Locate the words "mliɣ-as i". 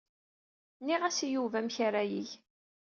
0.81-1.27